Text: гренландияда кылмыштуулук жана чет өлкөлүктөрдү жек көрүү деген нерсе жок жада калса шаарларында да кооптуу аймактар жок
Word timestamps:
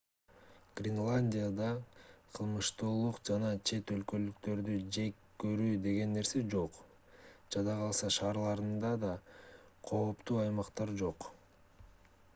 гренландияда 0.77 1.65
кылмыштуулук 2.37 3.17
жана 3.29 3.51
чет 3.71 3.91
өлкөлүктөрдү 3.97 4.77
жек 4.97 5.19
көрүү 5.43 5.75
деген 5.83 6.15
нерсе 6.19 6.41
жок 6.55 6.79
жада 7.57 7.75
калса 7.83 8.09
шаарларында 8.17 8.91
да 9.05 9.11
кооптуу 9.91 10.41
аймактар 10.47 10.95
жок 11.03 11.29